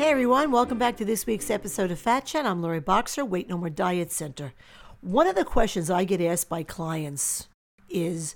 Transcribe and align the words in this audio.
Hey 0.00 0.12
everyone, 0.12 0.50
welcome 0.50 0.78
back 0.78 0.96
to 0.96 1.04
this 1.04 1.26
week's 1.26 1.50
episode 1.50 1.90
of 1.90 1.98
Fat 1.98 2.24
Chat. 2.24 2.46
I'm 2.46 2.62
Lori 2.62 2.80
Boxer, 2.80 3.22
Weight 3.22 3.50
No 3.50 3.58
More 3.58 3.68
Diet 3.68 4.10
Center. 4.10 4.54
One 5.02 5.26
of 5.26 5.34
the 5.34 5.44
questions 5.44 5.90
I 5.90 6.04
get 6.04 6.22
asked 6.22 6.48
by 6.48 6.62
clients 6.62 7.48
is 7.90 8.34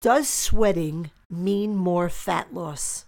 Does 0.00 0.26
sweating 0.26 1.10
mean 1.28 1.76
more 1.76 2.08
fat 2.08 2.54
loss? 2.54 3.04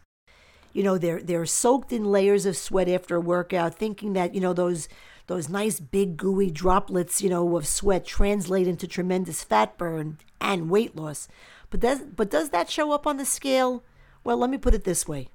You 0.75 0.83
know, 0.83 0.99
they're 0.99 1.23
they're 1.23 1.47
soaked 1.47 1.95
in 1.95 2.05
layers 2.05 2.45
of 2.45 2.59
sweat 2.59 2.91
after 2.91 3.17
a 3.17 3.21
workout, 3.21 3.77
thinking 3.77 4.13
that, 4.13 4.35
you 4.35 4.41
know, 4.43 4.53
those 4.53 4.87
those 5.27 5.49
nice 5.49 5.81
big 5.81 6.19
gooey 6.19 6.51
droplets, 6.51 7.23
you 7.23 7.31
know, 7.31 7.57
of 7.57 7.67
sweat 7.67 8.05
translate 8.05 8.69
into 8.69 8.87
tremendous 8.87 9.43
fat 9.43 9.79
burn 9.79 10.19
and 10.43 10.69
weight 10.69 10.95
loss. 10.95 11.27
But 11.71 11.81
does 11.81 12.01
but 12.01 12.29
does 12.29 12.51
that 12.51 12.69
show 12.69 12.93
up 12.93 13.07
on 13.07 13.17
the 13.17 13.25
scale? 13.25 13.83
Well, 14.25 14.37
let 14.37 14.51
me 14.51 14.59
put 14.59 14.75
it 14.75 14.85
this 14.85 15.09
way. 15.09 15.29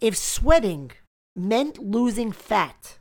If 0.00 0.16
sweating 0.16 0.92
meant 1.36 1.78
losing 1.78 2.32
fat, 2.32 2.98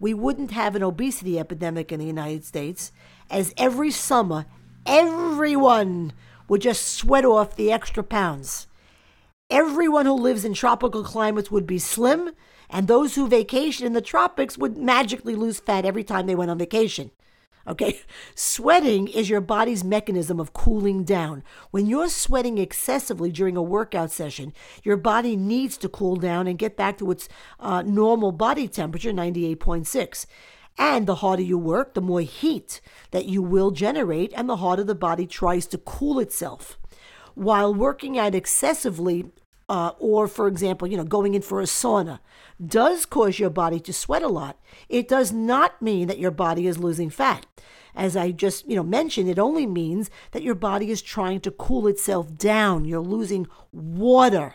we 0.00 0.14
wouldn't 0.14 0.52
have 0.52 0.74
an 0.74 0.82
obesity 0.82 1.38
epidemic 1.38 1.92
in 1.92 2.00
the 2.00 2.06
United 2.06 2.44
States, 2.44 2.92
as 3.30 3.52
every 3.56 3.90
summer, 3.90 4.46
everyone 4.86 6.12
would 6.48 6.62
just 6.62 6.86
sweat 6.86 7.24
off 7.24 7.56
the 7.56 7.70
extra 7.70 8.02
pounds. 8.02 8.66
Everyone 9.50 10.06
who 10.06 10.14
lives 10.14 10.44
in 10.44 10.54
tropical 10.54 11.02
climates 11.02 11.50
would 11.50 11.66
be 11.66 11.78
slim, 11.78 12.30
and 12.70 12.86
those 12.86 13.14
who 13.14 13.28
vacation 13.28 13.86
in 13.86 13.92
the 13.92 14.00
tropics 14.00 14.56
would 14.58 14.76
magically 14.76 15.34
lose 15.34 15.58
fat 15.58 15.84
every 15.84 16.04
time 16.04 16.26
they 16.26 16.34
went 16.34 16.50
on 16.50 16.58
vacation. 16.58 17.10
Okay, 17.66 18.00
sweating 18.34 19.08
is 19.08 19.28
your 19.28 19.40
body's 19.40 19.84
mechanism 19.84 20.40
of 20.40 20.52
cooling 20.52 21.04
down. 21.04 21.42
When 21.70 21.86
you're 21.86 22.08
sweating 22.08 22.56
excessively 22.56 23.30
during 23.30 23.56
a 23.56 23.62
workout 23.62 24.10
session, 24.10 24.54
your 24.82 24.96
body 24.96 25.36
needs 25.36 25.76
to 25.78 25.88
cool 25.88 26.16
down 26.16 26.46
and 26.46 26.58
get 26.58 26.76
back 26.76 26.96
to 26.98 27.10
its 27.10 27.28
uh, 27.60 27.82
normal 27.82 28.32
body 28.32 28.68
temperature, 28.68 29.12
98.6. 29.12 30.26
And 30.78 31.06
the 31.06 31.16
harder 31.16 31.42
you 31.42 31.58
work, 31.58 31.94
the 31.94 32.00
more 32.00 32.20
heat 32.20 32.80
that 33.10 33.26
you 33.26 33.42
will 33.42 33.72
generate, 33.72 34.32
and 34.34 34.48
the 34.48 34.58
harder 34.58 34.84
the 34.84 34.94
body 34.94 35.26
tries 35.26 35.66
to 35.68 35.78
cool 35.78 36.20
itself. 36.20 36.78
While 37.34 37.74
working 37.74 38.18
out 38.18 38.34
excessively, 38.34 39.30
uh, 39.68 39.92
or 39.98 40.26
for 40.26 40.48
example, 40.48 40.88
you 40.88 40.96
know, 40.96 41.04
going 41.04 41.34
in 41.34 41.42
for 41.42 41.60
a 41.60 41.64
sauna, 41.64 42.20
does 42.64 43.04
cause 43.04 43.38
your 43.38 43.50
body 43.50 43.78
to 43.80 43.92
sweat 43.92 44.22
a 44.22 44.28
lot, 44.28 44.58
it 44.88 45.08
does 45.08 45.32
not 45.32 45.80
mean 45.82 46.08
that 46.08 46.18
your 46.18 46.30
body 46.30 46.66
is 46.66 46.78
losing 46.78 47.10
fat. 47.10 47.46
As 47.94 48.16
I 48.16 48.30
just, 48.30 48.68
you 48.68 48.76
know, 48.76 48.82
mentioned, 48.82 49.28
it 49.28 49.38
only 49.38 49.66
means 49.66 50.10
that 50.30 50.42
your 50.42 50.54
body 50.54 50.90
is 50.90 51.02
trying 51.02 51.40
to 51.40 51.50
cool 51.50 51.86
itself 51.88 52.36
down. 52.36 52.84
You're 52.84 53.00
losing 53.00 53.48
water. 53.72 54.54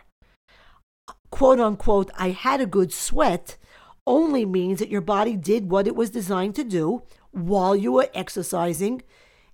Quote 1.30 1.59
unquote, 1.59 2.09
I 2.17 2.30
had 2.30 2.61
a 2.61 2.66
good 2.66 2.94
sweat 2.94 3.58
only 4.05 4.45
means 4.45 4.80
that 4.80 4.89
your 4.89 5.02
body 5.02 5.36
did 5.36 5.70
what 5.70 5.88
it 5.88 5.95
was 5.95 6.09
designed 6.09 6.55
to 6.55 6.64
do 6.64 7.03
while 7.31 7.75
you 7.75 7.92
were 7.92 8.09
exercising 8.14 9.02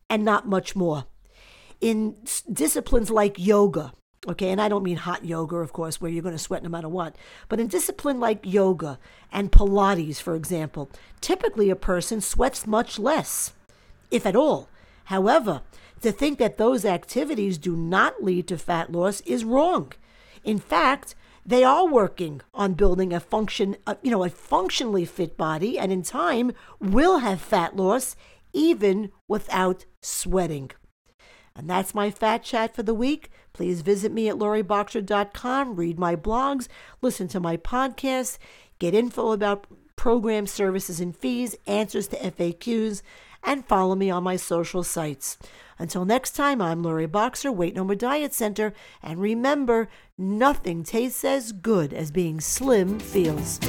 and 0.09 0.25
not 0.25 0.47
much 0.47 0.75
more. 0.75 1.05
In 1.79 2.17
disciplines 2.51 3.09
like 3.09 3.39
yoga, 3.39 3.93
Okay, 4.27 4.49
and 4.49 4.59
I 4.59 4.67
don't 4.67 4.83
mean 4.83 4.97
hot 4.97 5.23
yoga, 5.23 5.57
of 5.57 5.71
course, 5.71 6.01
where 6.01 6.11
you're 6.11 6.21
going 6.21 6.35
to 6.35 6.39
sweat 6.39 6.61
no 6.61 6.69
matter 6.69 6.89
what. 6.89 7.15
But 7.47 7.59
in 7.59 7.67
discipline 7.67 8.19
like 8.19 8.39
yoga 8.43 8.99
and 9.31 9.51
Pilates, 9.51 10.21
for 10.21 10.35
example, 10.35 10.89
typically 11.21 11.69
a 11.69 11.75
person 11.75 12.19
sweats 12.19 12.67
much 12.67 12.99
less, 12.99 13.53
if 14.11 14.25
at 14.25 14.35
all. 14.35 14.67
However, 15.05 15.61
to 16.01 16.11
think 16.11 16.37
that 16.39 16.57
those 16.57 16.83
activities 16.83 17.57
do 17.57 17.75
not 17.75 18.21
lead 18.21 18.47
to 18.49 18.57
fat 18.57 18.91
loss 18.91 19.21
is 19.21 19.45
wrong. 19.45 19.93
In 20.43 20.59
fact, 20.59 21.15
they 21.45 21.63
are 21.63 21.87
working 21.87 22.41
on 22.53 22.73
building 22.73 23.13
a 23.13 23.19
function, 23.19 23.77
a, 23.87 23.97
you 24.01 24.11
know, 24.11 24.23
a 24.23 24.29
functionally 24.29 25.05
fit 25.05 25.37
body, 25.37 25.79
and 25.79 25.91
in 25.91 26.03
time 26.03 26.51
will 26.79 27.19
have 27.19 27.41
fat 27.41 27.75
loss 27.75 28.15
even 28.51 29.11
without 29.27 29.85
sweating. 30.01 30.71
And 31.59 31.69
that's 31.69 31.93
my 31.93 32.09
fat 32.09 32.41
chat 32.41 32.73
for 32.73 32.83
the 32.83 32.93
week. 32.93 33.29
Please 33.51 33.81
visit 33.81 34.13
me 34.13 34.29
at 34.29 34.37
loriboxer.com, 34.37 35.75
read 35.75 35.99
my 35.99 36.15
blogs, 36.15 36.69
listen 37.01 37.27
to 37.27 37.41
my 37.41 37.57
podcasts, 37.57 38.37
get 38.79 38.95
info 38.95 39.33
about 39.33 39.67
program 39.97 40.47
services 40.47 41.01
and 41.01 41.13
fees, 41.13 41.57
answers 41.67 42.07
to 42.07 42.15
FAQs, 42.15 43.01
and 43.43 43.65
follow 43.65 43.95
me 43.95 44.09
on 44.09 44.23
my 44.23 44.37
social 44.37 44.83
sites. 44.83 45.37
Until 45.77 46.05
next 46.05 46.31
time, 46.31 46.61
I'm 46.61 46.81
Lori 46.81 47.07
Boxer, 47.07 47.51
Weight 47.51 47.75
No 47.75 47.83
More 47.83 47.95
Diet 47.95 48.33
Center, 48.33 48.73
and 49.03 49.19
remember, 49.19 49.89
nothing 50.17 50.83
tastes 50.83 51.25
as 51.25 51.51
good 51.51 51.93
as 51.93 52.09
being 52.09 52.39
slim 52.39 52.99
feels. 52.99 53.59